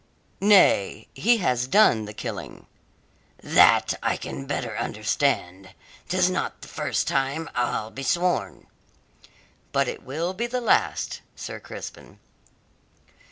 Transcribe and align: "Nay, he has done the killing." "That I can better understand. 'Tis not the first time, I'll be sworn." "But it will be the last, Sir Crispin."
"Nay, 0.41 1.07
he 1.13 1.37
has 1.37 1.67
done 1.67 2.05
the 2.05 2.11
killing." 2.15 2.65
"That 3.43 3.93
I 4.01 4.17
can 4.17 4.47
better 4.47 4.75
understand. 4.75 5.75
'Tis 6.09 6.27
not 6.27 6.61
the 6.63 6.67
first 6.67 7.07
time, 7.07 7.47
I'll 7.53 7.91
be 7.91 8.01
sworn." 8.01 8.65
"But 9.71 9.87
it 9.87 10.01
will 10.01 10.33
be 10.33 10.47
the 10.47 10.59
last, 10.59 11.21
Sir 11.35 11.59
Crispin." 11.59 12.17